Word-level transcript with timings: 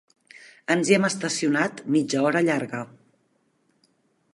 Ens 0.75 0.89
hi 0.91 0.95
hem 0.97 1.05
estacionat 1.09 1.85
mitja 1.97 2.25
hora 2.31 2.45
llarga. 2.49 2.81